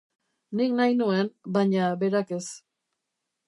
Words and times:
Nik 0.59 0.71
nahi 0.79 0.95
nuen, 1.01 1.31
baina 1.59 1.93
berak 2.05 2.37
ez. 2.41 2.43